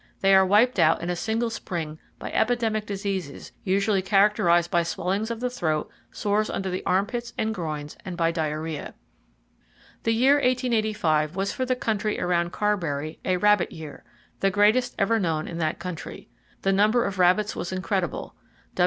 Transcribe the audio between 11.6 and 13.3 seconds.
the country around Carberry